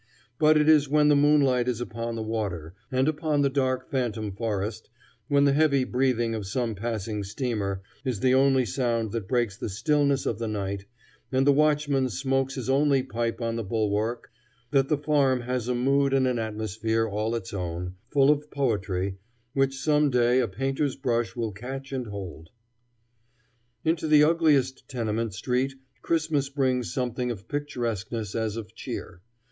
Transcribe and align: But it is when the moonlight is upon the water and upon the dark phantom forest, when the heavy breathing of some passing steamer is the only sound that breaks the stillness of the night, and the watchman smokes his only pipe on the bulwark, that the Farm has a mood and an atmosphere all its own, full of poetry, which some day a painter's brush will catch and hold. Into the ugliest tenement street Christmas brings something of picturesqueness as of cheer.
But 0.39 0.57
it 0.57 0.67
is 0.67 0.89
when 0.89 1.09
the 1.09 1.15
moonlight 1.15 1.67
is 1.67 1.79
upon 1.79 2.15
the 2.15 2.23
water 2.23 2.73
and 2.91 3.07
upon 3.07 3.43
the 3.43 3.51
dark 3.51 3.87
phantom 3.91 4.31
forest, 4.31 4.89
when 5.27 5.45
the 5.45 5.53
heavy 5.53 5.83
breathing 5.83 6.33
of 6.33 6.47
some 6.47 6.73
passing 6.73 7.23
steamer 7.23 7.83
is 8.03 8.19
the 8.19 8.33
only 8.33 8.65
sound 8.65 9.11
that 9.11 9.27
breaks 9.27 9.55
the 9.57 9.69
stillness 9.69 10.25
of 10.25 10.39
the 10.39 10.47
night, 10.47 10.85
and 11.31 11.45
the 11.45 11.53
watchman 11.53 12.09
smokes 12.09 12.55
his 12.55 12.67
only 12.67 13.03
pipe 13.03 13.41
on 13.43 13.57
the 13.57 13.63
bulwark, 13.63 14.31
that 14.71 14.87
the 14.89 14.97
Farm 14.97 15.41
has 15.41 15.67
a 15.67 15.75
mood 15.75 16.13
and 16.13 16.25
an 16.25 16.39
atmosphere 16.39 17.07
all 17.07 17.35
its 17.35 17.53
own, 17.53 17.93
full 18.11 18.31
of 18.31 18.49
poetry, 18.49 19.19
which 19.53 19.77
some 19.77 20.09
day 20.09 20.39
a 20.39 20.47
painter's 20.47 20.95
brush 20.95 21.35
will 21.35 21.51
catch 21.51 21.91
and 21.91 22.07
hold. 22.07 22.49
Into 23.85 24.07
the 24.07 24.23
ugliest 24.23 24.89
tenement 24.89 25.35
street 25.35 25.75
Christmas 26.01 26.49
brings 26.49 26.91
something 26.91 27.29
of 27.29 27.47
picturesqueness 27.47 28.33
as 28.33 28.57
of 28.57 28.73
cheer. 28.73 29.21